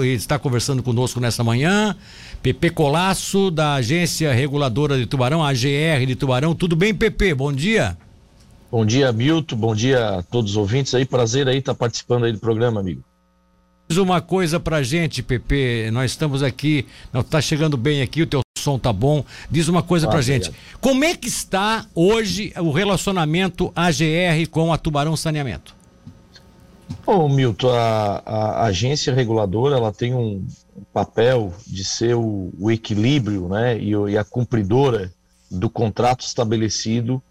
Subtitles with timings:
[0.00, 1.94] está conversando conosco nesta manhã.
[2.42, 6.54] PP Colasso, da Agência Reguladora de Tubarão, AGR de Tubarão.
[6.54, 7.34] Tudo bem, PP?
[7.34, 7.94] Bom dia.
[8.70, 9.54] Bom dia, Milton.
[9.54, 11.04] Bom dia a todos os ouvintes aí.
[11.04, 13.04] Prazer aí estar participando aí do programa, amigo.
[13.86, 15.90] Diz uma coisa pra gente, PP.
[15.92, 19.22] Nós estamos aqui, não tá chegando bem aqui, o teu som tá bom.
[19.50, 20.50] Diz uma coisa ah, pra gente.
[20.80, 25.81] Como é que está hoje o relacionamento AGR com a Tubarão Saneamento?
[27.04, 30.46] Bom, Milton, a, a, agência reguladora ela tem um
[30.92, 35.12] papel de ser o, o equilíbrio né, e, e, a cumpridora
[35.50, 37.22] do contrato estabelecido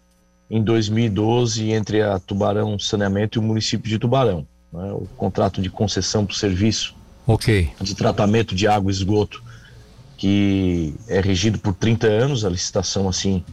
[0.50, 4.46] em 2012 entre a Tubarão Saneamento e o município de Tubarão.
[4.72, 6.94] Né, o contrato de concessão para o serviço
[7.26, 7.70] okay.
[7.80, 9.42] de tratamento de água e esgoto,
[10.16, 13.44] que é regido por 30 anos, a licitação assim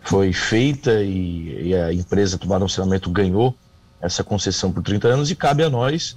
[0.00, 3.54] foi feita e, e a empresa Tubarão Saneamento ganhou
[4.00, 6.16] essa concessão por 30 anos e cabe a nós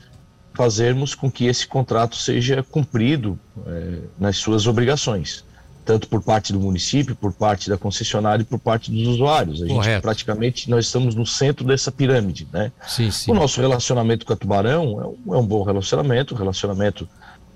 [0.53, 5.45] fazermos com que esse contrato seja cumprido é, nas suas obrigações,
[5.85, 9.63] tanto por parte do município, por parte da concessionária e por parte dos usuários.
[9.63, 9.84] A Correto.
[9.84, 12.71] gente praticamente nós estamos no centro dessa pirâmide, né?
[12.88, 13.32] Sim, sim.
[13.32, 17.07] O nosso relacionamento com a Tubarão é um, é um bom relacionamento, um relacionamento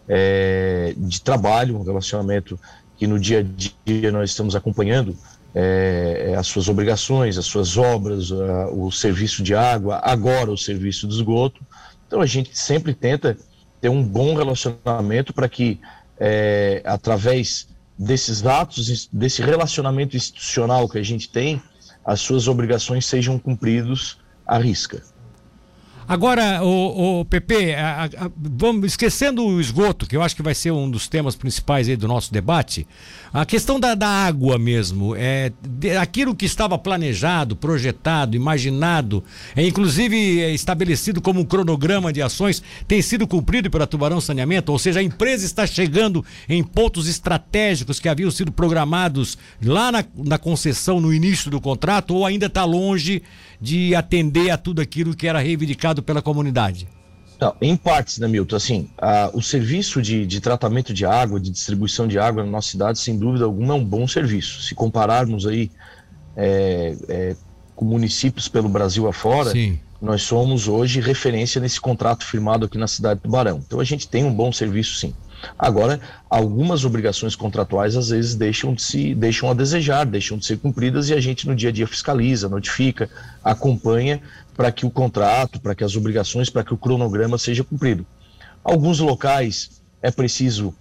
[0.07, 2.59] é, de trabalho, um relacionamento
[2.97, 5.15] que no dia a dia nós estamos acompanhando
[5.57, 10.57] é, é, as suas obrigações, as suas obras, a, o serviço de água, agora o
[10.57, 11.65] serviço de esgoto.
[12.05, 13.37] Então a gente sempre tenta
[13.79, 15.79] ter um bom relacionamento para que,
[16.19, 21.61] é, através desses atos, desse relacionamento institucional que a gente tem,
[22.03, 25.01] as suas obrigações sejam cumpridas à risca.
[26.07, 30.53] Agora, o, o PP, a, a, vamos esquecendo o esgoto, que eu acho que vai
[30.53, 32.85] ser um dos temas principais aí do nosso debate.
[33.33, 39.23] A questão da, da água mesmo, é de, aquilo que estava planejado, projetado, imaginado,
[39.55, 44.71] é inclusive é, estabelecido como um cronograma de ações, tem sido cumprido pela Tubarão Saneamento,
[44.71, 50.05] ou seja, a empresa está chegando em pontos estratégicos que haviam sido programados lá na,
[50.15, 53.23] na concessão no início do contrato, ou ainda está longe
[53.59, 56.87] de atender a tudo aquilo que era reivindicado pela comunidade?
[57.39, 58.55] Não, em partes, né, Milton?
[58.55, 62.69] Assim, a, o serviço de, de tratamento de água, de distribuição de água na nossa
[62.69, 64.61] cidade, sem dúvida alguma, é um bom serviço.
[64.61, 65.69] Se compararmos aí
[66.35, 67.35] é, é,
[67.75, 69.79] com municípios pelo Brasil afora, Sim.
[70.01, 73.61] nós somos hoje referência nesse contrato firmado aqui na cidade do Tubarão.
[73.65, 75.13] Então a gente tem um bom serviço, sim.
[75.57, 80.57] Agora, algumas obrigações contratuais às vezes deixam de se deixam a desejar, deixam de ser
[80.57, 83.09] cumpridas e a gente no dia a dia fiscaliza, notifica,
[83.43, 84.21] acompanha
[84.55, 88.05] para que o contrato, para que as obrigações, para que o cronograma seja cumprido.
[88.63, 90.73] Alguns locais é preciso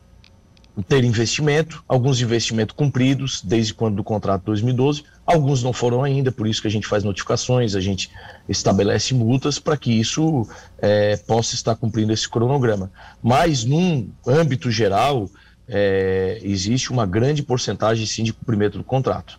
[0.82, 6.46] ter investimento, alguns investimentos cumpridos desde quando do contrato 2012, alguns não foram ainda, por
[6.46, 8.10] isso que a gente faz notificações, a gente
[8.48, 10.46] estabelece multas para que isso
[10.78, 12.90] é, possa estar cumprindo esse cronograma.
[13.22, 15.30] Mas, num âmbito geral,
[15.68, 19.38] é, existe uma grande porcentagem sim de cumprimento do contrato.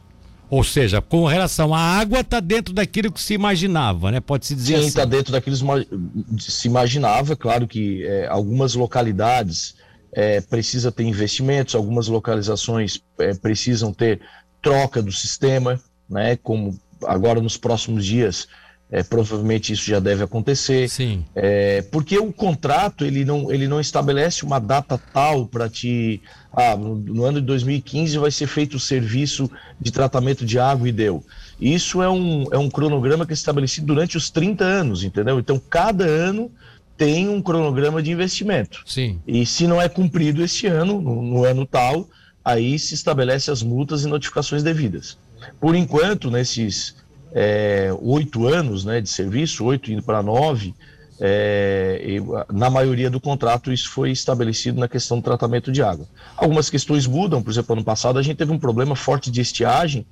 [0.50, 4.20] Ou seja, com relação à água, está dentro daquilo que se imaginava, né?
[4.20, 4.88] Pode-se dizer Sim, assim.
[4.88, 7.36] está dentro daquilo que se imaginava.
[7.36, 9.76] Claro que é, algumas localidades
[10.16, 14.22] é, precisa ter investimentos, algumas localizações é, precisam ter
[14.62, 15.78] troca do sistema,
[16.10, 16.38] né?
[16.38, 18.48] Como agora nos próximos dias,
[18.90, 20.90] é, provavelmente isso já deve acontecer.
[20.90, 21.26] Sim.
[21.36, 26.22] É, porque o contrato ele não, ele não estabelece uma data tal para te.
[26.54, 30.88] Ah, no, no, ano de 2015 vai ser feito o serviço de tratamento de água
[30.88, 31.26] e deu.
[31.60, 35.40] Isso é um, é um cronograma que é estabelecido durante os 30 anos, entendeu?
[35.40, 36.50] Então, cada ano
[36.98, 38.82] tem um cronograma de investimento.
[38.86, 39.20] Sim.
[39.28, 42.08] E se não é cumprido esse ano, no, no ano tal,
[42.44, 45.18] aí se estabelece as multas e notificações devidas.
[45.60, 46.96] Por enquanto, nesses
[47.34, 50.74] é, oito anos né, de serviço, oito indo para nove,
[51.20, 52.20] é,
[52.52, 56.08] na maioria do contrato isso foi estabelecido na questão do tratamento de água.
[56.36, 60.06] Algumas questões mudam, por exemplo, ano passado a gente teve um problema forte de estiagem,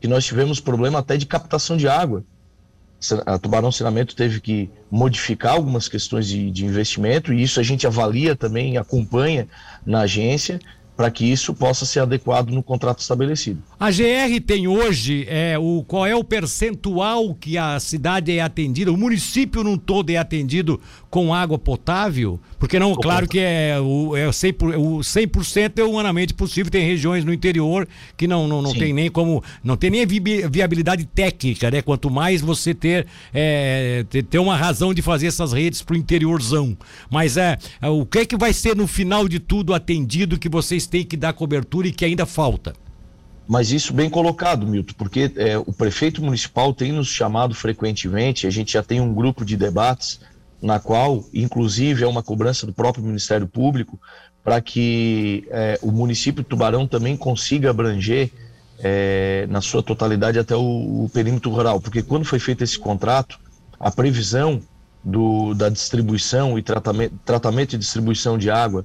[0.00, 2.24] que nós tivemos problema até de captação de água
[3.24, 7.86] a Tubarão Saneamento teve que modificar algumas questões de, de investimento e isso a gente
[7.86, 9.48] avalia também, acompanha
[9.86, 10.60] na agência
[11.00, 13.62] para que isso possa ser adequado no contrato estabelecido.
[13.78, 18.92] A GR tem hoje é, o, qual é o percentual que a cidade é atendida,
[18.92, 22.38] o município num todo é atendido com água potável?
[22.58, 27.24] Porque não, claro que é o, é 100%, o 100% é humanamente possível, tem regiões
[27.24, 31.80] no interior que não, não, não tem nem como, não tem nem viabilidade técnica, né?
[31.80, 36.76] Quanto mais você ter, é, ter uma razão de fazer essas redes para o interiorzão.
[37.10, 40.50] Mas é, é, o que é que vai ser no final de tudo atendido que
[40.50, 42.74] vocês têm que dar cobertura e que ainda falta?
[43.48, 48.50] Mas isso bem colocado, Milton, porque é, o prefeito municipal tem nos chamado frequentemente, a
[48.50, 50.20] gente já tem um grupo de debates
[50.62, 53.98] na qual, inclusive, é uma cobrança do próprio Ministério Público
[54.44, 58.30] para que é, o município de Tubarão também consiga abranger
[58.78, 63.38] é, na sua totalidade até o, o, perímetro rural, porque quando foi feito esse contrato,
[63.78, 64.60] a previsão
[65.04, 68.84] do, da distribuição e tratamento, tratamento e distribuição de água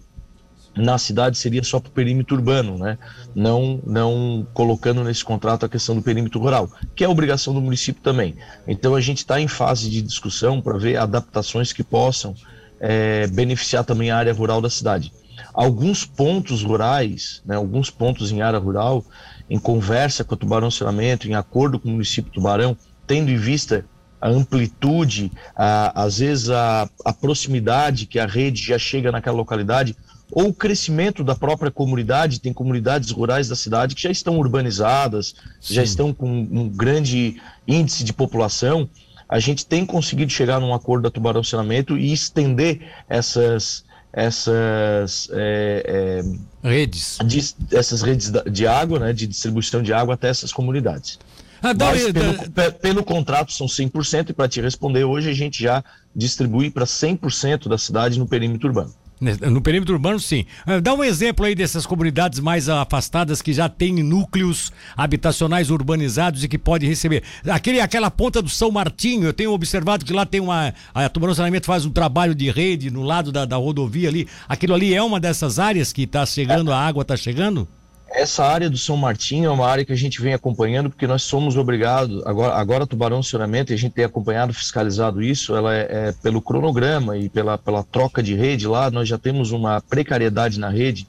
[0.75, 2.97] na cidade seria só para o perímetro urbano, né?
[3.33, 8.01] não, não colocando nesse contrato a questão do perímetro rural, que é obrigação do município
[8.01, 8.35] também.
[8.67, 12.35] Então a gente está em fase de discussão para ver adaptações que possam
[12.79, 15.13] é, beneficiar também a área rural da cidade.
[15.53, 19.05] Alguns pontos rurais, né, alguns pontos em área rural,
[19.49, 22.75] em conversa com o Tubarão Saneamento, em acordo com o município Tubarão,
[23.07, 23.85] tendo em vista
[24.19, 29.95] a amplitude, a, às vezes a, a proximidade que a rede já chega naquela localidade,
[30.31, 35.35] ou o crescimento da própria comunidade, tem comunidades rurais da cidade que já estão urbanizadas,
[35.61, 35.75] Sim.
[35.75, 38.89] já estão com um grande índice de população,
[39.27, 43.83] a gente tem conseguido chegar num acordo da Tubarão Saneamento e estender essas,
[44.13, 46.23] essas é,
[46.63, 51.19] é, redes, de, essas redes de água, né, de distribuição de água até essas comunidades.
[51.61, 55.83] Ah, Mas pelo, pelo, contrato são 100% e para te responder hoje a gente já
[56.15, 58.93] distribui para 100% da cidade no perímetro urbano.
[59.19, 60.45] No perímetro urbano, sim.
[60.65, 66.43] Ah, dá um exemplo aí dessas comunidades mais afastadas que já têm núcleos habitacionais urbanizados
[66.43, 67.23] e que podem receber.
[67.47, 70.73] Aquele, aquela ponta do São Martinho, eu tenho observado que lá tem uma.
[70.93, 74.27] A Tubarão Saneamento faz um trabalho de rede no lado da, da rodovia ali.
[74.49, 77.67] Aquilo ali é uma dessas áreas que está chegando, a água está chegando?
[78.09, 81.23] Essa área do São Martinho é uma área que a gente vem acompanhando porque nós
[81.23, 85.87] somos obrigados, agora, agora Tubarão Acionamento, e a gente tem acompanhado, fiscalizado isso, ela é,
[85.89, 90.59] é, pelo cronograma e pela, pela troca de rede lá, nós já temos uma precariedade
[90.59, 91.07] na rede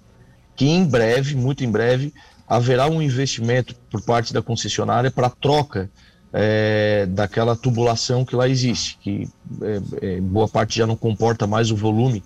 [0.57, 2.13] que em breve, muito em breve,
[2.49, 5.91] haverá um investimento por parte da concessionária para troca
[6.33, 9.29] é, daquela tubulação que lá existe, que
[9.63, 12.23] é, é boa parte já não comporta mais o volume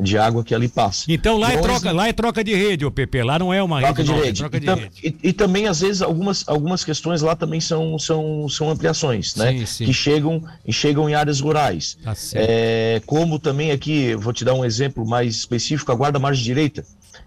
[0.00, 1.04] de água que ali passa.
[1.08, 3.80] Então lá, é, troca, lá é troca de rede, o PP, lá não é uma
[3.80, 4.12] troca rede.
[4.12, 4.28] De rede.
[4.28, 4.90] É troca e, de rede.
[5.02, 9.58] E, e, também, às vezes, algumas, algumas questões lá também são, são, são ampliações, né?
[9.58, 9.84] Sim, sim.
[9.84, 11.98] Que chegam, chegam em áreas rurais.
[12.02, 16.44] Tá é, como também aqui, vou te dar um exemplo mais específico, a Guarda Margem
[16.44, 16.84] Direita,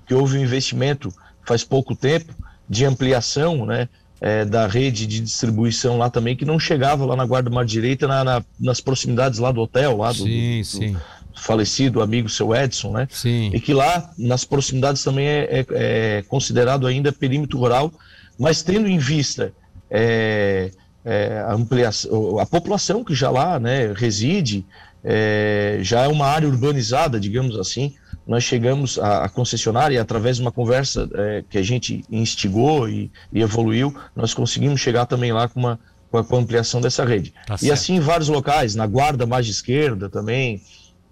[0.07, 1.13] que houve um investimento
[1.45, 2.33] faz pouco tempo
[2.69, 3.87] de ampliação, né?
[4.21, 8.07] É, da rede de distribuição lá também, que não chegava lá na Guarda Mar Direita,
[8.07, 10.97] na, na, nas proximidades lá do hotel, lá do, sim, do, sim
[11.35, 13.07] falecido amigo seu Edson, né?
[13.11, 13.51] Sim.
[13.53, 17.91] E que lá, nas proximidades, também é, é, é considerado ainda perímetro rural,
[18.37, 19.53] mas tendo em vista
[19.89, 20.71] é,
[21.05, 24.65] é, a ampliação, a população que já lá né, reside,
[25.03, 27.93] é, já é uma área urbanizada, digamos assim.
[28.25, 33.41] Nós chegamos à concessionária, através de uma conversa é, que a gente instigou e, e,
[33.41, 37.33] evoluiu, nós conseguimos chegar também lá com uma com a, ampliação dessa rede.
[37.47, 40.61] Tá e assim em vários locais, na guarda mais esquerda também,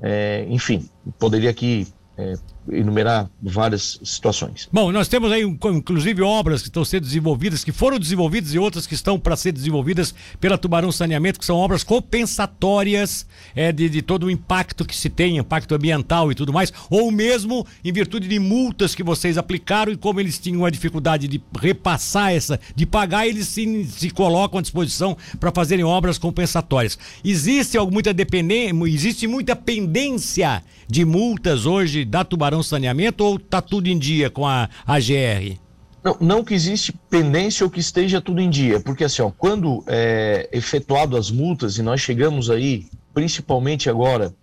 [0.01, 0.89] é, enfim,
[1.19, 1.88] poderia aqui
[2.18, 2.33] é,
[2.69, 4.69] enumerar várias situações.
[4.72, 8.86] Bom, nós temos aí inclusive obras que estão sendo desenvolvidas, que foram desenvolvidas e outras
[8.86, 13.25] que estão para ser desenvolvidas pela Tubarão Saneamento, que são obras compensatórias
[13.56, 17.12] é, de, de, todo o impacto que se tem, impacto ambiental e tudo mais, ou
[17.12, 21.42] mesmo em virtude de multas que vocês aplicaram e como eles tinham a dificuldade de
[21.60, 26.98] repassar essa, de pagar, eles se, se colocam à disposição para fazerem obras compensatórias.
[27.24, 33.88] Existe muita dependência, existe muita pendência de multas hoje da Tubarão Saneamento ou está tudo
[33.88, 35.58] em dia com a AGR?
[36.03, 39.84] Não, não que existe pendência ou que esteja tudo em dia, porque assim, ó, quando
[39.88, 44.34] é efetuado as multas e nós chegamos aí, principalmente agora,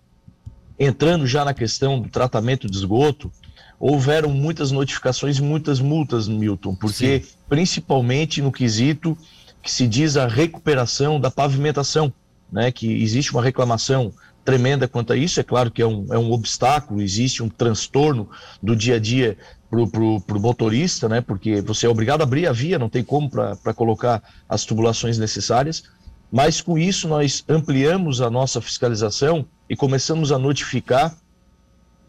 [0.79, 3.29] entrando já na questão do tratamento de esgoto,
[3.77, 7.27] houveram muitas notificações e muitas multas, Milton, porque Sim.
[7.47, 9.17] principalmente no quesito
[9.61, 12.13] que se diz a recuperação da pavimentação,
[12.51, 14.13] né, que existe uma reclamação
[14.43, 15.39] tremenda quanto a isso.
[15.39, 18.29] É claro que é um, é um obstáculo, existe um transtorno
[18.61, 19.37] do dia a dia
[19.69, 21.21] para o motorista, né?
[21.21, 25.17] Porque você é obrigado a abrir a via, não tem como para colocar as tubulações
[25.17, 25.83] necessárias.
[26.31, 31.15] Mas com isso nós ampliamos a nossa fiscalização e começamos a notificar,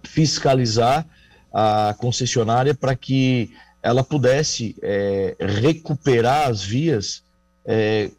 [0.02, 1.06] fiscalizar
[1.52, 7.22] a concessionária para que ela pudesse é, recuperar as vias
[7.64, 8.10] é,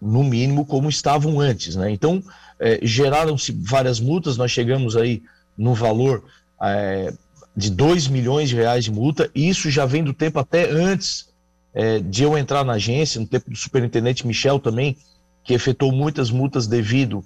[0.00, 1.90] no mínimo como estavam antes, né?
[1.90, 2.22] Então
[2.58, 5.22] é, geraram-se várias multas, nós chegamos aí
[5.56, 6.24] no valor
[6.62, 7.12] é,
[7.56, 11.28] de 2 milhões de reais de multa, e isso já vem do tempo até antes
[11.72, 14.96] é, de eu entrar na agência, no tempo do superintendente Michel também,
[15.42, 17.24] que efetuou muitas multas devido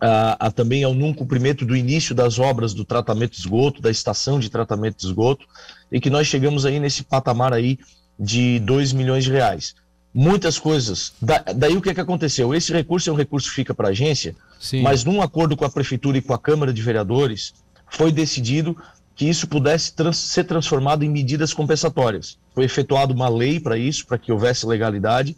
[0.00, 3.90] a, a, também ao não cumprimento do início das obras do tratamento de esgoto, da
[3.90, 5.46] estação de tratamento de esgoto,
[5.90, 7.78] e que nós chegamos aí nesse patamar aí
[8.18, 9.74] de 2 milhões de reais
[10.14, 11.12] muitas coisas.
[11.20, 12.54] Da, daí o que, é que aconteceu?
[12.54, 14.82] Esse recurso é um recurso que fica para a agência, Sim.
[14.82, 17.52] mas num acordo com a prefeitura e com a Câmara de Vereadores,
[17.88, 18.76] foi decidido
[19.16, 22.38] que isso pudesse trans ser transformado em medidas compensatórias.
[22.54, 25.36] Foi efetuada uma lei para isso, para que houvesse legalidade,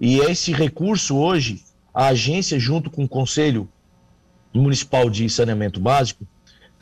[0.00, 3.68] e esse recurso hoje, a agência, junto com o Conselho
[4.52, 6.26] Municipal de Saneamento Básico,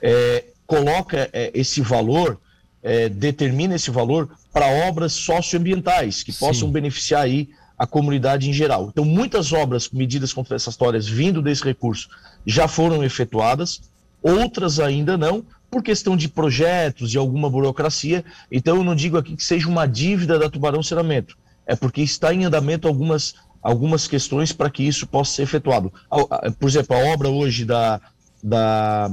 [0.01, 2.41] é, coloca é, esse valor,
[2.83, 6.73] é, determina esse valor para obras socioambientais que possam Sim.
[6.73, 7.49] beneficiar aí
[7.79, 8.89] a comunidade em geral.
[8.93, 12.09] Então, muitas obras, medidas compensatórias vindo desse recurso
[12.47, 13.83] já foram efetuadas,
[14.23, 18.25] outras ainda não, por questão de projetos, de alguma burocracia.
[18.51, 21.37] Então, eu não digo aqui que seja uma dívida da Tubarão Ceramento,
[21.67, 25.93] é porque está em andamento algumas, algumas questões para que isso possa ser efetuado.
[26.59, 28.01] Por exemplo, a obra hoje da,
[28.43, 29.11] da,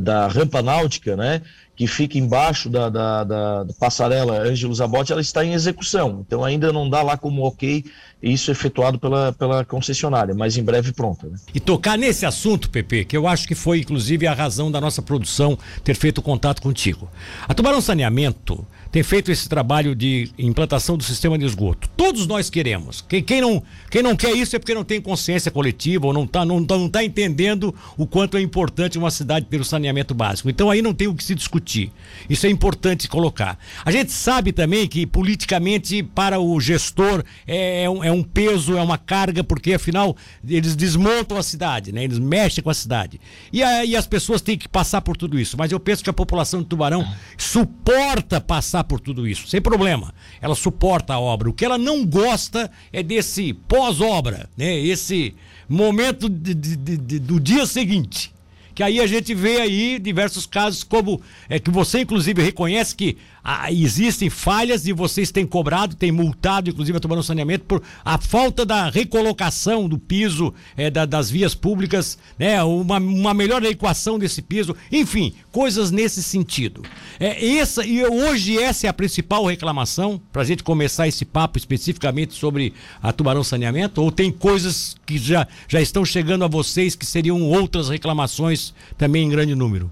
[0.00, 1.42] da rampa náutica, né,
[1.76, 6.24] que fica embaixo da, da, da, da passarela Ângelo Zabotti, ela está em execução.
[6.26, 7.84] Então, ainda não dá lá como ok
[8.22, 11.26] isso efetuado pela, pela concessionária, mas em breve pronta.
[11.26, 11.38] Né?
[11.54, 15.02] E tocar nesse assunto, Pepe, que eu acho que foi inclusive a razão da nossa
[15.02, 17.08] produção ter feito contato contigo.
[17.46, 21.88] A Tubarão Saneamento tem feito esse trabalho de implantação do sistema de esgoto.
[21.96, 23.04] Todos nós queremos.
[23.08, 26.24] Quem, quem, não, quem não quer isso é porque não tem consciência coletiva ou não
[26.24, 30.48] está não, não tá entendendo o quanto é importante uma cidade ter o saneamento básico.
[30.48, 31.92] Então aí não tem o que se discutir.
[32.28, 33.58] Isso é importante colocar.
[33.84, 38.76] A gente sabe também que politicamente para o gestor é, é, um, é um peso,
[38.76, 40.16] é uma carga, porque afinal
[40.46, 42.04] eles desmontam a cidade, né?
[42.04, 43.20] eles mexem com a cidade.
[43.52, 45.56] E aí as pessoas têm que passar por tudo isso.
[45.56, 50.14] Mas eu penso que a população de Tubarão suporta passar por tudo isso, sem problema.
[50.40, 51.48] Ela suporta a obra.
[51.48, 54.78] O que ela não gosta é desse pós-obra, né?
[54.78, 55.34] Esse
[55.68, 58.32] momento de, de, de, do dia seguinte.
[58.76, 61.18] Que aí a gente vê aí diversos casos como
[61.48, 63.16] é que você inclusive reconhece que
[63.48, 68.18] ah, existem falhas e vocês têm cobrado, têm multado, inclusive a Tubarão Saneamento, por a
[68.18, 72.60] falta da recolocação do piso é, da, das vias públicas, né?
[72.64, 76.82] Uma, uma melhor equação desse piso, enfim, coisas nesse sentido.
[77.20, 81.56] É, essa, e hoje essa é a principal reclamação, para a gente começar esse papo
[81.56, 86.96] especificamente sobre a Tubarão Saneamento, ou tem coisas que já, já estão chegando a vocês
[86.96, 88.65] que seriam outras reclamações
[88.96, 89.90] também em grande número?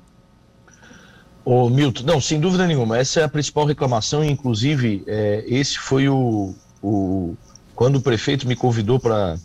[1.45, 2.97] Ô, Milton, não, sem dúvida nenhuma.
[2.97, 7.37] Essa é a principal reclamação, inclusive é, esse foi o, o.
[7.75, 9.37] Quando o prefeito me convidou para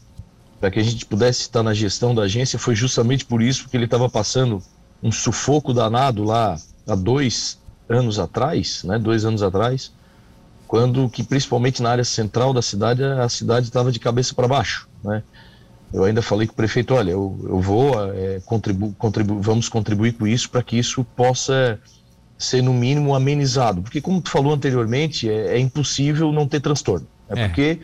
[0.72, 3.86] que a gente pudesse estar na gestão da agência, foi justamente por isso, porque ele
[3.86, 4.62] estava passando
[5.04, 6.58] um sufoco danado lá
[6.88, 7.60] há dois
[7.90, 8.98] anos atrás, né?
[8.98, 9.92] Dois anos atrás,
[10.68, 14.88] quando que principalmente na área central da cidade, a cidade estava de cabeça para baixo,
[15.04, 15.24] né?
[15.92, 20.14] Eu ainda falei com o prefeito, olha, eu, eu vou, é, contribu, contribu, vamos contribuir
[20.14, 21.80] com isso para que isso possa
[22.38, 27.08] ser no mínimo amenizado, porque como tu falou anteriormente, é, é impossível não ter transtorno.
[27.28, 27.80] É, é, porque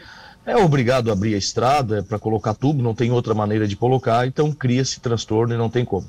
[0.46, 4.28] é obrigado a abrir a estrada para colocar tubo, não tem outra maneira de colocar,
[4.28, 6.08] então cria-se transtorno e não tem como.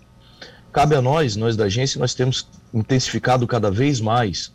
[0.73, 4.53] Cabe a nós, nós da agência, nós temos intensificado cada vez mais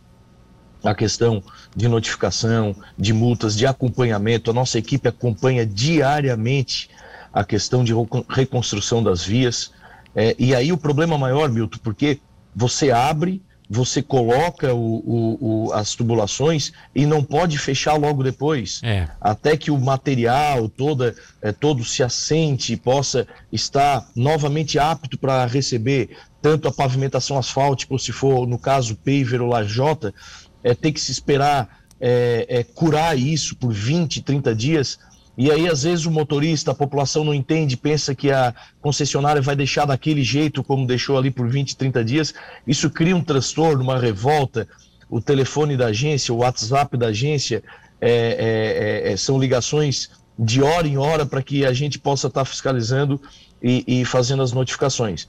[0.84, 1.44] a questão
[1.76, 4.52] de notificação, de multas, de acompanhamento.
[4.52, 6.90] A nossa equipe acompanha diariamente
[7.34, 7.94] a questão de
[8.30, 9.72] reconstrução das vias.
[10.16, 12.20] É, e aí o problema maior, Milton, porque
[12.56, 18.82] você abre, você coloca o, o, o, as tubulações e não pode fechar logo depois.
[18.84, 19.08] É.
[19.22, 25.46] Até que o material toda, é, todo se assente e possa estar novamente apto para
[25.46, 26.10] receber
[26.42, 30.14] tanto a pavimentação asfáltica, ou se for, no caso, paver ou lajota,
[30.62, 35.00] é, tem que se esperar é, é, curar isso por 20, 30 dias
[35.42, 39.56] e aí, às vezes, o motorista, a população não entende, pensa que a concessionária vai
[39.56, 42.32] deixar daquele jeito, como deixou ali por 20, 30 dias.
[42.68, 44.68] Isso cria um transtorno, uma revolta.
[45.10, 47.64] O telefone da agência, o WhatsApp da agência,
[48.00, 52.46] é, é, é, são ligações de hora em hora para que a gente possa estar
[52.46, 53.20] fiscalizando
[53.64, 55.28] e, e fazendo as notificações.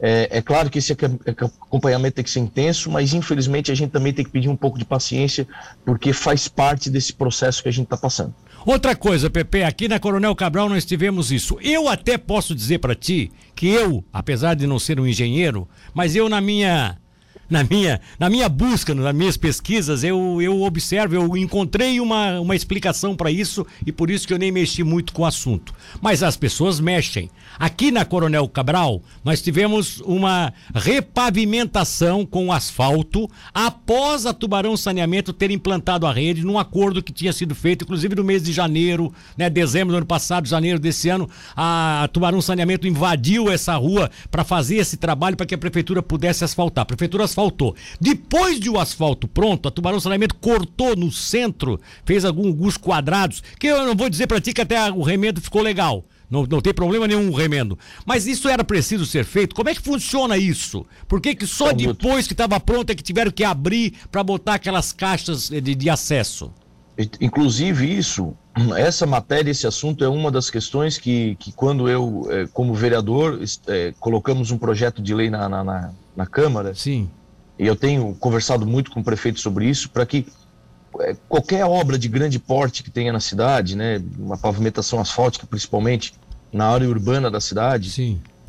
[0.00, 4.14] É, é, claro que esse acompanhamento tem que ser intenso, mas infelizmente a gente também
[4.14, 5.46] tem que pedir um pouco de paciência,
[5.84, 8.34] porque faz parte desse processo que a gente está passando.
[8.64, 11.58] Outra coisa, Pepe, aqui na Coronel Cabral nós tivemos isso.
[11.62, 16.14] Eu até posso dizer para ti que eu, apesar de não ser um engenheiro, mas
[16.14, 16.98] eu na minha
[17.50, 22.54] na minha, na minha busca, nas minhas pesquisas, eu, eu observo, eu encontrei uma, uma
[22.54, 25.74] explicação para isso e por isso que eu nem mexi muito com o assunto.
[26.00, 27.28] Mas as pessoas mexem.
[27.58, 35.50] Aqui na Coronel Cabral, nós tivemos uma repavimentação com asfalto após a Tubarão Saneamento ter
[35.50, 39.50] implantado a rede num acordo que tinha sido feito, inclusive no mês de janeiro, né,
[39.50, 44.76] dezembro do ano passado, janeiro desse ano, a Tubarão Saneamento invadiu essa rua para fazer
[44.76, 46.82] esse trabalho para que a prefeitura pudesse asfaltar.
[46.82, 47.74] A prefeitura asfaltou asfaltou.
[48.00, 53.66] Depois de o asfalto pronto, a Tubarão Saneamento cortou no centro, fez alguns quadrados, que
[53.66, 56.04] eu não vou dizer para ti que até o remendo ficou legal.
[56.30, 57.76] Não, não tem problema nenhum o remendo.
[58.06, 59.54] Mas isso era preciso ser feito.
[59.54, 60.86] Como é que funciona isso?
[61.08, 64.22] Por que, que só então, depois que estava pronto é que tiveram que abrir para
[64.22, 66.52] botar aquelas caixas de, de acesso?
[67.20, 68.34] Inclusive isso,
[68.76, 73.40] essa matéria, esse assunto é uma das questões que, que quando eu, é, como vereador,
[73.66, 76.74] é, colocamos um projeto de lei na, na, na, Câmara.
[76.74, 77.08] Sim.
[77.60, 80.26] E eu tenho conversado muito com o prefeito sobre isso, para que
[81.00, 86.14] é, qualquer obra de grande porte que tenha na cidade, né, uma pavimentação asfáltica principalmente
[86.50, 87.90] na área urbana da cidade.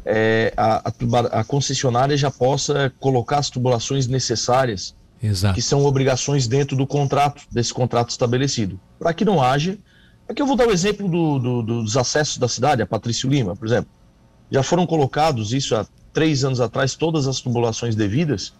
[0.06, 5.56] É, a, a, a concessionária já possa colocar as tubulações necessárias Exato.
[5.56, 8.80] que são obrigações dentro do contrato, desse contrato estabelecido.
[8.98, 9.78] Para que não haja.
[10.28, 13.58] Aqui eu vou dar o exemplo do, do, dos acessos da cidade, a Patrício Lima,
[13.58, 13.92] por exemplo.
[14.50, 18.54] Já foram colocados, isso há três anos atrás, todas as tubulações devidas,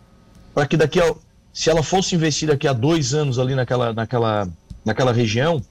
[0.54, 1.14] para que daqui a.
[1.54, 4.48] Se ela fosse investir daqui a dois anos ali naquela, naquela,
[4.86, 5.62] naquela região,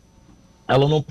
[0.68, 1.02] ela não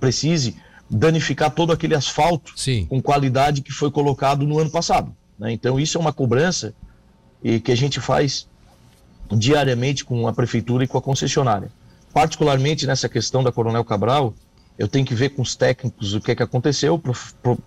[0.00, 0.56] precise
[0.88, 2.86] danificar todo aquele asfalto Sim.
[2.86, 5.14] com qualidade que foi colocado no ano passado.
[5.38, 5.52] Né?
[5.52, 6.74] Então, isso é uma cobrança
[7.42, 8.48] e que a gente faz
[9.30, 11.70] diariamente com a prefeitura e com a concessionária.
[12.12, 14.32] Particularmente nessa questão da Coronel Cabral,
[14.78, 17.00] eu tenho que ver com os técnicos o que é que aconteceu.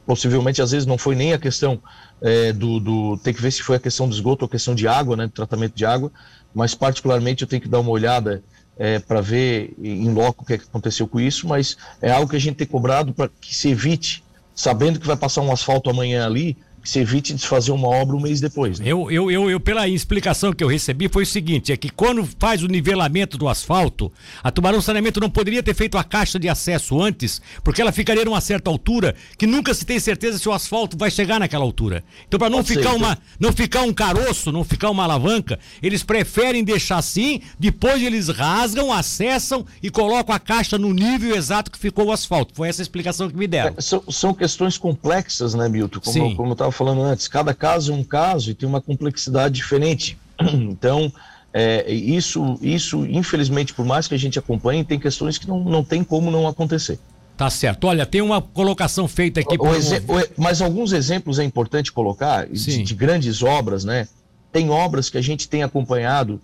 [0.06, 1.82] Possivelmente, às vezes, não foi nem a questão
[2.22, 3.18] é, do, do.
[3.18, 5.26] Tem que ver se foi a questão do esgoto ou a questão de água, né,
[5.26, 6.12] do tratamento de água.
[6.54, 8.44] Mas, particularmente, eu tenho que dar uma olhada
[8.78, 11.48] é, para ver em loco o que, é que aconteceu com isso.
[11.48, 14.24] Mas é algo que a gente tem cobrado para que se evite,
[14.54, 18.16] sabendo que vai passar um asfalto amanhã ali, que se evite de fazer uma obra
[18.16, 18.80] um mês depois.
[18.80, 18.88] Né?
[18.88, 22.28] Eu, eu, eu, eu, pela explicação que eu recebi, foi o seguinte: é que quando
[22.40, 24.12] faz o nivelamento do asfalto,
[24.44, 28.26] a Tubarão Saneamento não poderia ter feito a caixa de acesso antes, porque ela ficaria
[28.26, 32.04] numa certa altura que nunca se tem certeza se o asfalto vai chegar naquela altura.
[32.28, 36.64] Então, para não ficar uma, não ficar um caroço, não ficar uma alavanca, eles preferem
[36.64, 42.06] deixar assim, depois eles rasgam, acessam e colocam a caixa no nível exato que ficou
[42.06, 42.54] o asfalto.
[42.54, 43.76] Foi essa a explicação que me deram.
[43.78, 46.00] É, são, são questões complexas, né, Milton?
[46.00, 49.56] Como, como eu estava falando antes, cada caso é um caso e tem uma complexidade
[49.56, 50.18] diferente.
[50.42, 51.12] Então,
[51.54, 55.84] é, isso, isso, infelizmente, por mais que a gente acompanhe, tem questões que não, não
[55.84, 57.00] tem como não acontecer.
[57.36, 57.88] Tá certo.
[57.88, 59.58] Olha, tem uma colocação feita aqui.
[59.58, 59.70] Por...
[59.70, 64.08] o, mas alguns exemplos é importante colocar de, de, grandes obras, né?
[64.52, 66.40] Tem obras que a gente tem acompanhado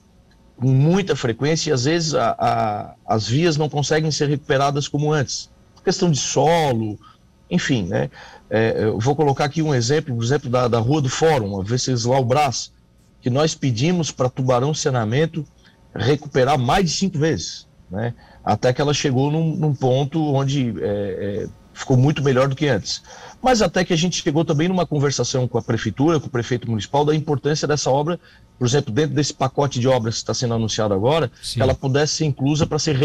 [0.57, 5.11] com muita frequência e às vezes a, a, as vias não conseguem ser recuperadas como
[5.11, 5.49] antes.
[5.83, 6.97] Questão de solo,
[7.49, 8.09] enfim, né?
[8.49, 11.63] É, eu vou colocar aqui um exemplo, um exemplo da, da Rua do Fórum, a
[11.63, 12.71] Venceslau Brás,
[13.21, 15.45] que nós pedimos para Tubarão Saneamento
[15.95, 18.13] recuperar mais de cinco vezes, né?
[18.43, 22.67] Até que ela chegou num, num ponto onde é, é, ficou muito melhor do que
[22.67, 23.01] antes.
[23.41, 26.69] Mas até que a gente chegou também numa conversação com a prefeitura, com o prefeito
[26.69, 28.19] municipal, da importância dessa obra,
[28.57, 31.55] por exemplo, dentro desse pacote de obras que está sendo anunciado agora, Sim.
[31.55, 32.97] que ela pudesse ser inclusa para ser,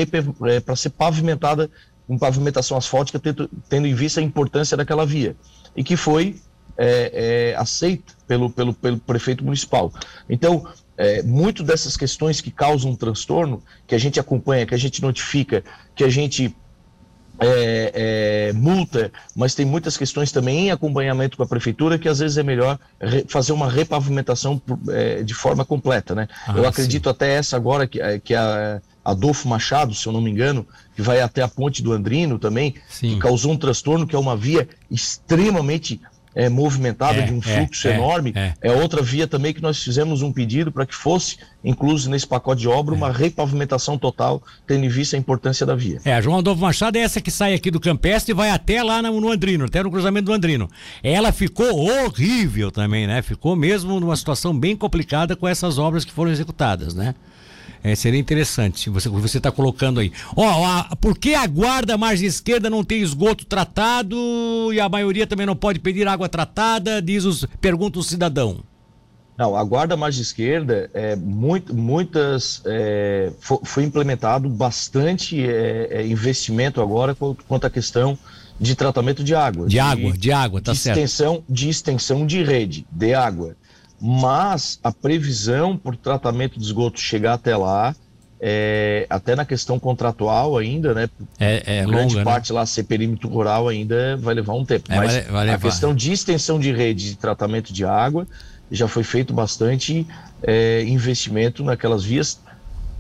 [0.47, 1.71] é, para ser pavimentada
[2.11, 5.37] com pavimentação asfáltica, tendo, em vista a importância daquela via,
[5.77, 6.41] e que foi
[6.77, 9.93] é, é, aceito pelo, pelo, pelo prefeito municipal.
[10.29, 10.67] Então,
[10.99, 15.63] é, muito dessas questões que causam transtorno, que a gente acompanha, que a gente notifica,
[15.95, 16.53] que a gente
[17.39, 22.19] é, é, multa, mas tem muitas questões também em acompanhamento com a prefeitura que às
[22.19, 22.77] vezes é melhor
[23.29, 26.27] fazer uma repavimentação é, de forma completa, né?
[26.45, 27.11] Ah, Eu acredito sim.
[27.11, 31.03] até essa agora que, é, que a Adolfo Machado, se eu não me engano, que
[31.03, 33.15] vai até a ponte do Andrino também, sim.
[33.15, 36.01] que causou um transtorno que é uma via extremamente
[36.35, 38.33] é, movimentada, é, de um é, fluxo é, enorme.
[38.37, 38.55] É.
[38.63, 38.73] é.
[38.73, 42.69] outra via também que nós fizemos um pedido para que fosse incluso nesse pacote de
[42.69, 43.13] obra uma é.
[43.13, 46.01] repavimentação total, tendo em vista a importância da via.
[46.05, 48.83] É, a João Adolfo Machado é essa que sai aqui do Campestre e vai até
[48.83, 50.69] lá no, no Andrino, até no cruzamento do Andrino.
[51.03, 53.23] Ela ficou horrível também, né?
[53.23, 57.15] Ficou mesmo numa situação bem complicada com essas obras que foram executadas, né?
[57.83, 60.13] É, seria interessante você você está colocando aí.
[60.37, 64.17] Ó, oh, por que a guarda margem esquerda não tem esgoto tratado
[64.73, 67.01] e a maioria também não pode pedir água tratada?
[67.01, 68.63] Diz os pergunta o cidadão.
[69.41, 76.83] Não, a guarda margem esquerda é muito, muitas é, foi, implementado bastante é, é, investimento
[76.83, 77.17] agora
[77.49, 78.19] quanto à questão
[78.61, 79.65] de tratamento de água.
[79.65, 80.99] De, de água, de água, tá de certo.
[80.99, 83.57] Extensão, de extensão de rede de água
[84.01, 87.95] mas a previsão por tratamento de esgoto chegar até lá,
[88.41, 91.11] é, até na questão contratual ainda, né?
[91.39, 92.25] É, é grande longa, né?
[92.25, 92.59] parte né?
[92.59, 94.91] lá ser perímetro rural ainda vai levar um tempo.
[94.91, 98.27] É, mas vai, vai a questão de extensão de rede de tratamento de água
[98.71, 100.07] já foi feito bastante
[100.43, 102.41] é, investimento naquelas vias.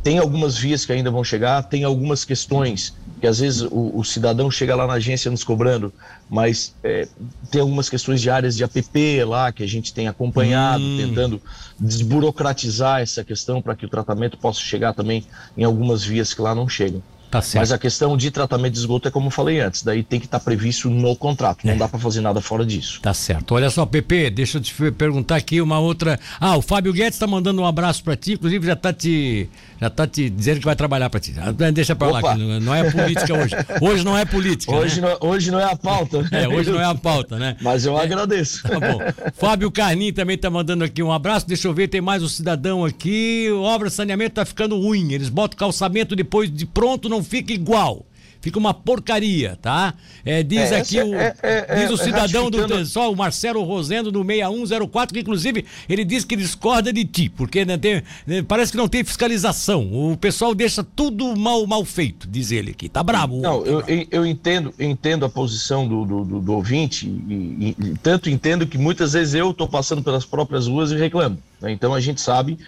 [0.03, 4.03] Tem algumas vias que ainda vão chegar, tem algumas questões que às vezes o, o
[4.03, 5.93] cidadão chega lá na agência nos cobrando,
[6.29, 7.07] mas é,
[7.51, 10.97] tem algumas questões de áreas de APP lá que a gente tem acompanhado, hum.
[10.97, 11.43] tentando
[11.79, 16.55] desburocratizar essa questão para que o tratamento possa chegar também em algumas vias que lá
[16.55, 17.03] não chegam.
[17.31, 17.63] Tá certo.
[17.63, 20.27] Mas a questão de tratamento de esgoto é como eu falei antes, daí tem que
[20.27, 21.77] estar tá previsto no contrato, não é.
[21.77, 23.01] dá para fazer nada fora disso.
[23.01, 23.55] Tá certo.
[23.55, 26.19] Olha só, Pepe, deixa eu te perguntar aqui uma outra.
[26.41, 29.49] Ah, o Fábio Guedes está mandando um abraço para ti, inclusive já está te
[29.81, 31.35] já tá te dizendo que vai trabalhar para ti.
[31.39, 33.55] Ah, deixa para lá, não é política hoje.
[33.81, 34.73] Hoje não é política.
[34.73, 35.09] Hoje, né?
[35.09, 36.29] não, hoje não é a pauta.
[36.41, 37.57] É, hoje não é a pauta, né?
[37.61, 38.03] Mas eu é.
[38.03, 38.63] agradeço.
[38.63, 38.99] Tá bom.
[39.35, 41.47] Fábio Carnim também está mandando aqui um abraço.
[41.47, 43.51] Deixa eu ver, tem mais um cidadão aqui.
[43.53, 45.13] Obra saneamento está ficando ruim.
[45.13, 48.07] Eles botam calçamento depois de pronto, não fica igual
[48.41, 49.95] fica uma porcaria, tá?
[50.25, 53.63] É, diz é, aqui o, é, é, diz o é, cidadão do só o Marcelo
[53.63, 58.43] Rosendo do 6104, que inclusive ele diz que discorda de ti, porque né, tem, né,
[58.43, 60.13] parece que não tem fiscalização.
[60.13, 62.89] O pessoal deixa tudo mal, mal feito, diz ele aqui.
[62.89, 63.41] Tá bravo.
[63.41, 68.31] Não, eu, eu entendo, entendo a posição do, do, do, do ouvinte, e, e, tanto
[68.31, 71.39] entendo que muitas vezes eu estou passando pelas próprias ruas e reclamo.
[71.61, 71.73] Né?
[71.73, 72.59] Então a gente sabe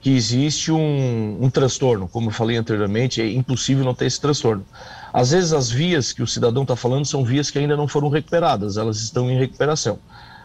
[0.00, 4.64] que existe um, um transtorno, como eu falei anteriormente, é impossível não ter esse transtorno.
[5.12, 8.08] Às vezes as vias que o cidadão está falando são vias que ainda não foram
[8.08, 9.98] recuperadas, elas estão em recuperação.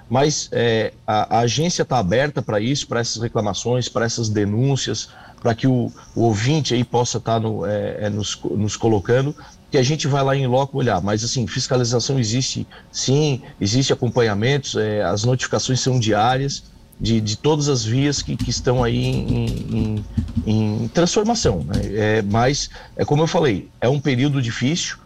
[0.09, 5.09] Mas é, a, a, agência está aberta para isso, para essas reclamações, para essas denúncias,
[5.41, 9.33] para que o, o, ouvinte aí possa estar tá no, é, é, nos, nos colocando,
[9.71, 11.01] que a gente vai lá em loco olhar.
[11.01, 17.67] Mas assim, fiscalização existe sim, existe acompanhamentos, é, as notificações são diárias de, de todas
[17.67, 20.05] as vias que, que estão aí em, em,
[20.45, 21.63] em transformação.
[21.63, 21.81] Né?
[21.93, 24.97] É, mas, é como eu falei, é um período difícil.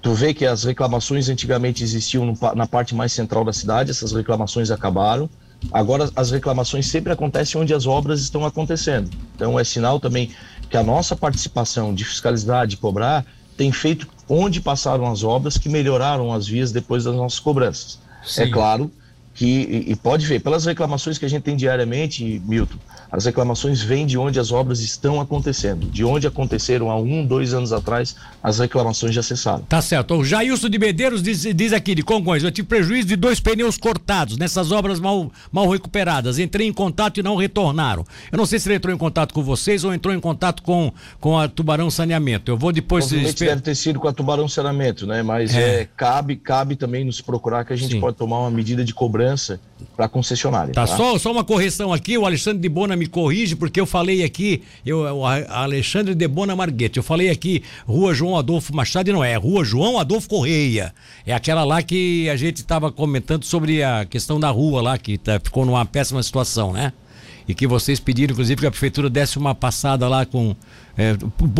[0.00, 4.12] Tu vê que as reclamações antigamente existiam no, na parte mais central da cidade, essas
[4.12, 5.28] reclamações acabaram.
[5.72, 9.10] Agora, as reclamações sempre acontecem onde as obras estão acontecendo.
[9.34, 10.30] Então, é sinal também
[10.70, 13.24] que a nossa participação de fiscalidade, de cobrar,
[13.56, 17.98] tem feito onde passaram as obras que melhoraram as vias depois das nossas cobranças.
[18.22, 18.42] É Sim.
[18.42, 18.90] É claro
[19.36, 22.78] que, e, pode ver, pelas reclamações que a gente tem diariamente, Milton,
[23.12, 25.90] as reclamações vêm de onde as obras estão acontecendo.
[25.90, 29.60] De onde aconteceram há um, dois anos atrás, as reclamações já cessaram.
[29.68, 30.14] Tá certo.
[30.14, 33.76] O Jailson de Medeiros diz, diz aqui, de Congonhas, eu tive prejuízo de dois pneus
[33.76, 36.38] cortados nessas obras mal, mal recuperadas.
[36.38, 38.06] Entrei em contato e não retornaram.
[38.32, 40.90] Eu não sei se ele entrou em contato com vocês ou entrou em contato com,
[41.20, 42.50] com a Tubarão Saneamento.
[42.50, 43.12] Eu vou depois...
[43.12, 43.48] Esper...
[43.50, 45.22] deve ter sido com a Tubarão Saneamento, né?
[45.22, 45.82] Mas é.
[45.82, 48.00] É, cabe, cabe também nos procurar que a gente Sim.
[48.00, 49.25] pode tomar uma medida de cobrança
[49.96, 50.72] para a concessionária.
[50.74, 53.86] Tá, tá, Só, só uma correção aqui, o Alexandre de Bona me corrige, porque eu
[53.86, 59.12] falei aqui, eu, o Alexandre de Bona Marguete, eu falei aqui Rua João Adolfo Machado,
[59.12, 60.94] não é, Rua João Adolfo Correia.
[61.26, 65.18] É aquela lá que a gente estava comentando sobre a questão da rua lá, que
[65.18, 66.92] tá, ficou numa péssima situação, né?
[67.48, 70.54] E que vocês pediram, inclusive, que a prefeitura desse uma passada lá com.
[70.98, 71.16] É,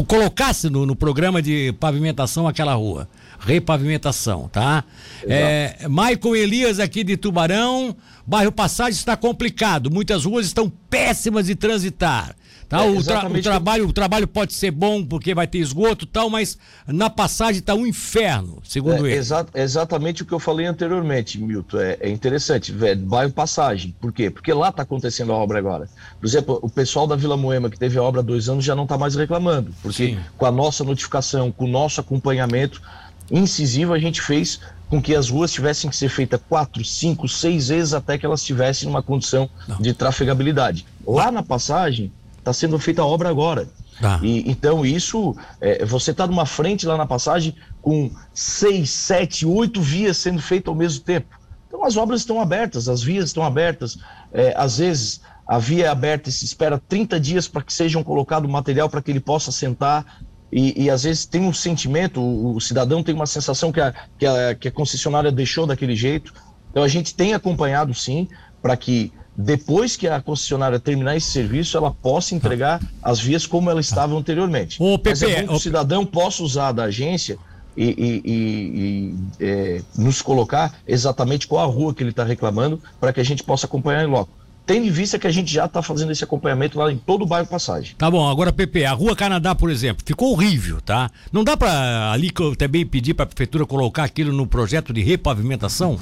[0.06, 4.84] colocasse no, no programa de pavimentação aquela rua repavimentação, tá?
[5.22, 7.96] É, Michael Elias aqui de Tubarão,
[8.26, 12.34] bairro Passagem está complicado, muitas ruas estão péssimas de transitar.
[12.68, 12.84] Tá?
[12.84, 16.08] É, o, tra o, trabalho, o trabalho pode ser bom porque vai ter esgoto e
[16.08, 19.18] tal, mas na passagem está um inferno, segundo é, ele.
[19.18, 21.78] Exa exatamente o que eu falei anteriormente, Milton.
[21.78, 23.94] É, é interessante, velho, bairro passagem.
[24.00, 24.30] Por quê?
[24.30, 25.88] Porque lá está acontecendo a obra agora.
[26.18, 28.74] Por exemplo, o pessoal da Vila Moema, que teve a obra há dois anos, já
[28.74, 29.72] não está mais reclamando.
[29.80, 30.18] Porque Sim.
[30.36, 32.82] com a nossa notificação, com o nosso acompanhamento,
[33.30, 37.68] incisivo, a gente fez com que as ruas tivessem que ser feitas quatro, cinco, seis
[37.68, 39.78] vezes até que elas estivessem numa condição Não.
[39.78, 40.86] de trafegabilidade.
[41.06, 42.12] Lá na passagem
[42.46, 43.68] está sendo feita a obra agora.
[44.00, 44.20] Ah.
[44.22, 49.80] E, então isso, é, você está numa frente lá na passagem com seis, sete, oito
[49.80, 51.26] vias sendo feitas ao mesmo tempo.
[51.66, 53.98] Então as obras estão abertas, as vias estão abertas.
[54.32, 58.02] É, às vezes a via é aberta e se espera 30 dias para que sejam
[58.04, 60.20] colocado material para que ele possa sentar
[60.52, 63.92] e, e, às vezes tem um sentimento, o, o, cidadão tem uma sensação que a,
[64.16, 66.32] que, a, que a concessionária deixou daquele jeito.
[66.70, 68.28] Então a gente tem acompanhado sim,
[68.62, 73.70] para que depois que a concessionária terminar esse serviço, ela possa entregar as vias como
[73.70, 74.78] elas estavam anteriormente.
[74.80, 77.38] O PP, Mas é bom que o cidadão possa usar da agência
[77.76, 82.80] e, e, e, e é, nos colocar exatamente qual a rua que ele está reclamando
[82.98, 84.30] para que a gente possa acompanhar em loco
[84.66, 87.26] tendo em vista que a gente já está fazendo esse acompanhamento lá em todo o
[87.26, 87.94] bairro Passagem.
[87.96, 91.08] Tá bom, agora, Pepe, a Rua Canadá, por exemplo, ficou horrível, tá?
[91.32, 95.96] Não dá para ali também pedir para a prefeitura colocar aquilo no projeto de repavimentação?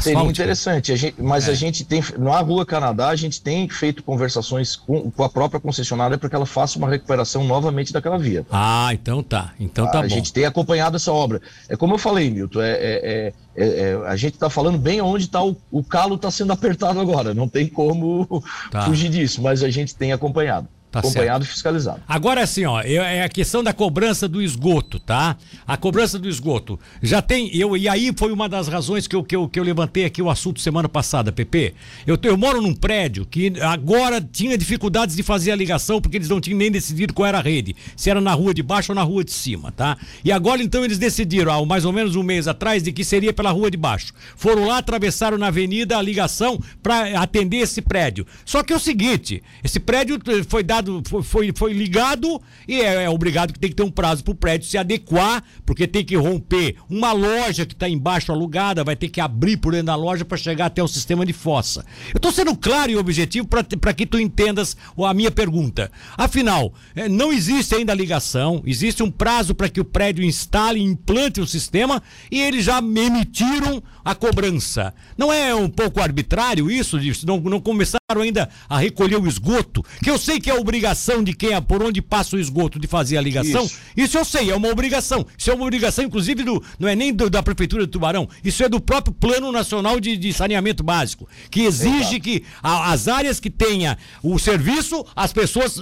[0.00, 1.50] Seria interessante, a gente, mas é.
[1.50, 5.60] a gente tem, na Rua Canadá, a gente tem feito conversações com, com, a própria
[5.60, 8.46] concessionária para que ela faça uma recuperação novamente daquela via.
[8.50, 10.06] Ah, então tá, então tá a bom.
[10.06, 11.40] A gente tem acompanhado essa obra.
[11.68, 15.24] É como eu falei, Milton, é, é, é, é a gente está falando bem onde
[15.24, 18.82] está o, o calo está sendo apertado agora, não tem como tá.
[18.82, 20.68] fugir disso, mas a gente tem acompanhado.
[20.90, 21.50] Tá acompanhado certo.
[21.50, 22.02] e fiscalizado.
[22.08, 25.36] Agora assim, ó, é a questão da cobrança do esgoto, tá?
[25.64, 26.80] A cobrança do esgoto.
[27.00, 29.62] Já tem, eu e aí foi uma das razões que eu, que eu, que eu
[29.62, 31.74] levantei aqui o assunto semana passada, PP.
[32.04, 36.28] Eu, eu moro num prédio que agora tinha dificuldades de fazer a ligação porque eles
[36.28, 38.96] não tinham nem decidido qual era a rede, se era na rua de baixo ou
[38.96, 39.96] na rua de cima, tá?
[40.24, 43.32] E agora então eles decidiram, há mais ou menos um mês atrás, de que seria
[43.32, 44.12] pela rua de baixo.
[44.34, 48.26] Foram lá, atravessaram na avenida a ligação para atender esse prédio.
[48.44, 53.04] Só que é o seguinte, esse prédio foi dado foi, foi, foi ligado e é,
[53.04, 56.04] é, obrigado que tem que ter um prazo para o prédio se adequar, porque tem
[56.04, 59.96] que romper uma loja que está embaixo alugada, vai ter que abrir por dentro da
[59.96, 61.84] loja para chegar até o sistema de fossa.
[62.08, 65.90] Eu estou sendo claro e objetivo para que tu entendas a minha pergunta.
[66.16, 70.84] Afinal, é, não existe ainda ligação, existe um prazo para que o prédio instale e
[70.84, 74.94] implante o sistema e eles já emitiram a cobrança.
[75.16, 76.98] Não é um pouco arbitrário isso?
[77.26, 79.84] Não, não começaram ainda a recolher o esgoto?
[80.02, 82.86] Que eu sei que é obrigação de quem, é, por onde passa o esgoto, de
[82.86, 83.64] fazer a ligação.
[83.64, 85.26] Isso, isso eu sei, é uma obrigação.
[85.36, 88.62] Isso é uma obrigação, inclusive, do, não é nem do, da Prefeitura de Tubarão, isso
[88.64, 92.20] é do próprio Plano Nacional de, de Saneamento Básico, que exige Exato.
[92.20, 95.80] que a, as áreas que tenha o serviço, as pessoas,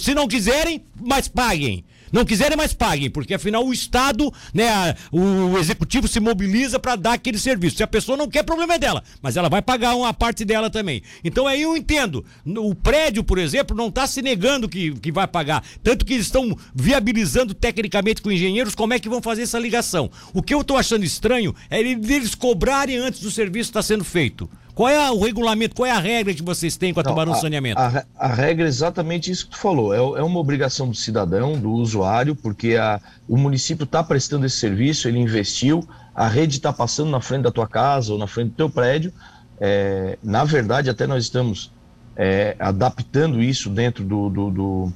[0.00, 1.84] se não quiserem, mas paguem.
[2.12, 6.94] Não quiserem, mais paguem, porque afinal o Estado, né, a, o executivo se mobiliza para
[6.94, 7.78] dar aquele serviço.
[7.78, 10.68] Se a pessoa não quer, problema é dela, mas ela vai pagar uma parte dela
[10.68, 11.02] também.
[11.24, 12.24] Então aí eu entendo.
[12.44, 15.64] O prédio, por exemplo, não está se negando que, que vai pagar.
[15.82, 20.10] Tanto que eles estão viabilizando tecnicamente com engenheiros como é que vão fazer essa ligação.
[20.34, 24.04] O que eu estou achando estranho é eles cobrarem antes do serviço estar tá sendo
[24.04, 24.48] feito.
[24.74, 27.78] Qual é o regulamento, qual é a regra que vocês têm com a Tubarão Saneamento?
[27.78, 29.92] A, a, regra é exatamente isso que tu falou.
[29.92, 34.56] É, é, uma obrigação do cidadão, do usuário, porque a, o município está prestando esse
[34.56, 38.50] serviço, ele investiu, a rede está passando na frente da tua casa ou na frente
[38.50, 39.12] do teu prédio.
[39.60, 41.70] É, na verdade, até nós estamos
[42.16, 44.92] é, adaptando isso dentro do, do, do,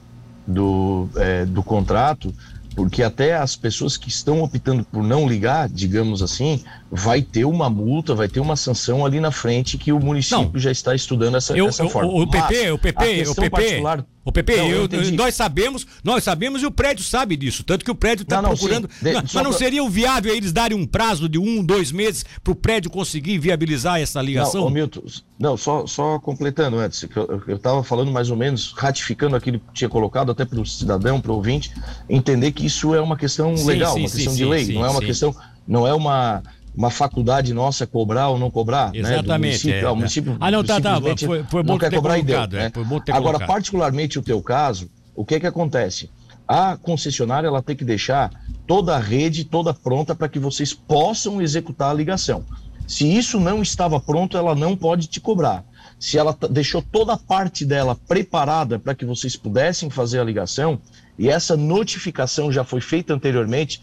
[0.47, 2.35] do, é, do contrato
[2.77, 7.71] porque até as pessoas que estão optando por não ligar, digamos assim, vai ter uma
[7.71, 10.61] multa, vai ter uma sanção ali na frente que o município não.
[10.61, 12.13] já está estudando essa, eu, essa forma.
[12.13, 13.83] O, o PP, o PP, o PP,
[14.27, 17.63] o PP, não, eu, eu nós sabemos, nós sabemos e o prédio sabe disso.
[17.63, 18.89] Tanto que o prédio está procurando.
[19.01, 22.57] De, mas não seria viável eles darem um prazo de um, dois meses para o
[22.57, 24.65] prédio conseguir viabilizar essa ligação?
[24.65, 25.03] Não, Milton,
[25.39, 29.73] não só, só completando antes, que eu estava falando mais ou menos, ratificando aquilo que
[29.73, 31.73] tinha colocado, até para o cidadão, para o ouvinte,
[32.11, 34.85] entender que isso é uma questão sim, legal, sim, uma sim, questão de lei, não
[34.85, 35.37] é uma questão.
[35.69, 36.45] Não é uma
[36.77, 39.29] uma faculdade nossa cobrar ou não cobrar, Exatamente.
[39.29, 41.01] Né, município, é, ah, o município ah, não, tá, tá.
[41.01, 42.73] Foi, foi bom não quer cobrar colocado, e deu, é, né?
[43.09, 43.47] Agora, colocado.
[43.47, 46.11] particularmente o teu caso, o que que acontece?
[46.47, 48.31] A concessionária ela tem que deixar
[48.67, 52.45] toda a rede toda pronta para que vocês possam executar a ligação.
[52.87, 55.65] Se isso não estava pronto, ela não pode te cobrar.
[55.99, 60.79] Se ela deixou toda a parte dela preparada para que vocês pudessem fazer a ligação,
[61.19, 63.83] e essa notificação já foi feita anteriormente,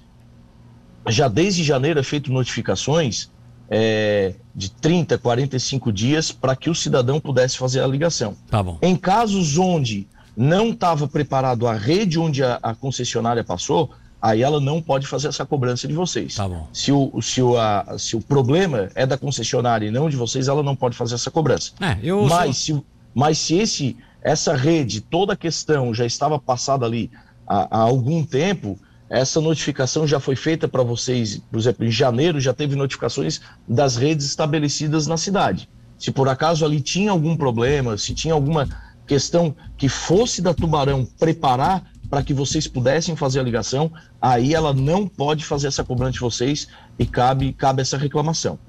[1.08, 3.30] já desde janeiro é feito notificações
[3.70, 8.36] é, de 30, 45 dias para que o cidadão pudesse fazer a ligação.
[8.50, 8.64] Tá.
[8.82, 14.60] Em casos onde não estava preparado a rede onde a, a, concessionária passou, aí ela
[14.60, 16.36] não pode fazer essa cobrança de vocês.
[16.36, 16.50] Tá.
[16.72, 20.48] Se o, se o, a, se o problema é da concessionária e não de vocês,
[20.48, 21.72] ela não pode fazer essa cobrança.
[21.80, 26.86] É, eu mas, se, mas se esse, essa rede, toda a questão já estava passada
[26.86, 27.12] ali
[27.48, 32.40] há, há algum tempo, essa notificação já foi feita para vocês, por exemplo, em janeiro
[32.40, 35.70] já teve notificações das redes estabelecidas na cidade.
[35.98, 38.68] Se por acaso ali tinha algum problema, se tinha alguma
[39.06, 44.74] questão que fosse da Tubarão preparar para que vocês pudessem fazer a ligação, aí ela
[44.74, 48.60] não pode fazer essa cobrança de vocês e cabe, cabe essa reclamação.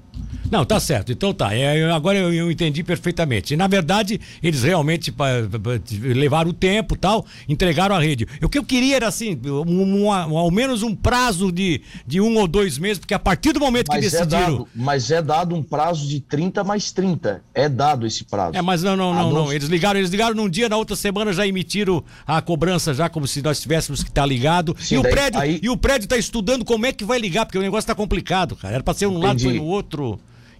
[0.51, 1.11] Não, tá certo.
[1.11, 1.55] Então tá.
[1.55, 3.53] É, agora eu, eu, entendi perfeitamente.
[3.53, 8.27] E, na verdade, eles realmente pa, pa, levaram o tempo tal, entregaram a rede.
[8.41, 12.37] O que eu queria era assim, um, um, ao menos um prazo de, de um
[12.37, 14.37] ou dois meses, porque a partir do momento mas que é decidiram.
[14.37, 17.41] É dado, mas é dado um prazo de 30 mais 30.
[17.53, 18.55] É dado esse prazo.
[18.55, 19.53] É, mas não, não, não, não.
[19.53, 23.27] Eles ligaram, eles ligaram num dia, na outra semana já emitiram a cobrança, já como
[23.27, 24.75] se nós tivéssemos que estar tá ligado.
[24.79, 25.59] Sim, e, daí, o prédio, aí...
[25.61, 28.55] e o prédio está estudando como é que vai ligar, porque o negócio está complicado,
[28.55, 28.75] cara.
[28.75, 29.25] Era para ser um Entendi.
[29.25, 30.04] lado, foi no outro.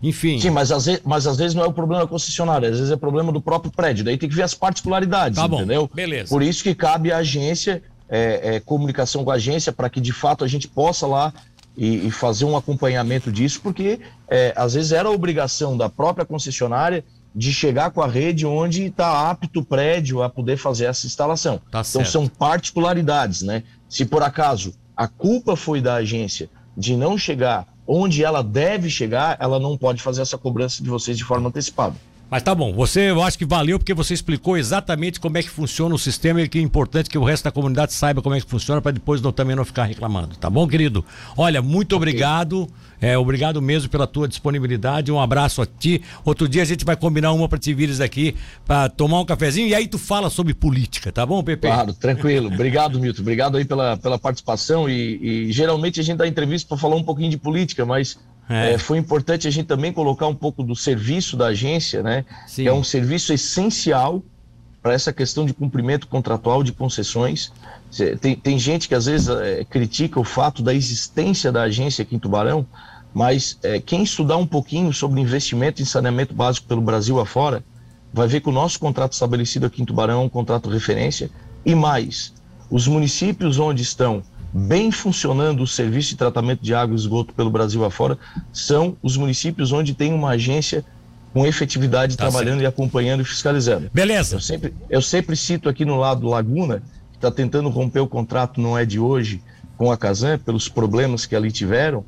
[0.05, 0.39] Enfim.
[0.39, 2.91] Sim, mas às, vezes, mas às vezes não é o problema da concessionária, às vezes
[2.91, 4.05] é problema do próprio prédio.
[4.05, 5.89] Daí tem que ver as particularidades, tá bom, entendeu?
[5.91, 6.29] Beleza.
[6.29, 10.13] Por isso que cabe à agência, é, é, comunicação com a agência, para que de
[10.13, 11.33] fato a gente possa lá
[11.75, 17.03] e, e fazer um acompanhamento disso, porque é, às vezes era obrigação da própria concessionária
[17.33, 21.59] de chegar com a rede onde está apto o prédio a poder fazer essa instalação.
[21.71, 23.63] Tá então são particularidades, né?
[23.89, 29.37] Se por acaso a culpa foi da agência de não chegar onde ela deve chegar,
[29.39, 31.95] ela não pode fazer essa cobrança de vocês de forma antecipada.
[32.29, 35.49] Mas tá bom, você eu acho que valeu porque você explicou exatamente como é que
[35.49, 38.41] funciona o sistema e que é importante que o resto da comunidade saiba como é
[38.41, 41.05] que funciona para depois não, também não ficar reclamando, tá bom, querido?
[41.37, 41.97] Olha, muito okay.
[41.97, 42.67] obrigado,
[42.99, 46.01] é, obrigado mesmo pela tua disponibilidade, um abraço a ti.
[46.23, 48.35] Outro dia a gente vai combinar uma para te vires aqui
[48.65, 51.67] para tomar um cafezinho e aí tu fala sobre política, tá bom, Pepe?
[51.67, 52.47] Claro, tranquilo.
[52.51, 53.21] Obrigado, Milton.
[53.21, 57.03] Obrigado aí pela, pela participação e, e geralmente a gente dá entrevista para falar um
[57.03, 58.17] pouquinho de política, mas
[58.49, 58.73] é.
[58.73, 62.25] É, foi importante a gente também colocar um pouco do serviço da agência, né?
[62.47, 62.63] Sim.
[62.63, 64.23] Que é um serviço essencial
[64.81, 67.51] para essa questão de cumprimento contratual de concessões.
[68.21, 72.15] Tem, tem gente que às vezes é, critica o fato da existência da agência aqui
[72.15, 72.67] em Tubarão,
[73.11, 77.63] mas é, quem estudar um pouquinho sobre investimento em saneamento básico pelo Brasil afora,
[78.13, 81.31] vai ver que o nosso contrato estabelecido aqui em Tubarão é um contrato referência
[81.65, 82.33] e mais,
[82.69, 84.21] os municípios onde estão
[84.57, 88.17] bem funcionando o serviço de tratamento de água e esgoto pelo Brasil afora
[88.53, 90.85] são os municípios onde tem uma agência
[91.33, 92.63] com efetividade tá trabalhando certo.
[92.63, 93.91] e acompanhando e fiscalizando.
[93.93, 94.37] Beleza.
[94.37, 98.61] Eu sempre, eu sempre cito aqui no lado Laguna, que está tentando romper o contrato,
[98.61, 99.43] não é de hoje,
[99.77, 102.05] com a Casan, pelos problemas que ali tiveram,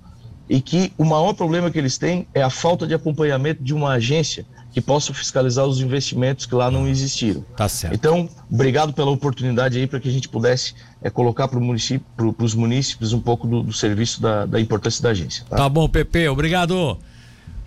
[0.50, 3.92] e que o maior problema que eles têm é a falta de acompanhamento de uma
[3.92, 7.44] agência que possa fiscalizar os investimentos que lá não existiram.
[7.56, 7.96] Tá certo.
[7.96, 12.06] Então, obrigado pela oportunidade aí para que a gente pudesse é, colocar para município,
[12.38, 15.44] os munícipes um pouco do, do serviço da, da, importância da agência.
[15.50, 15.58] Tá?
[15.58, 16.98] tá bom, Pepe, obrigado.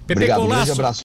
[0.07, 0.53] Pepe obrigado, Colasso.
[0.53, 0.99] Um grande abraço.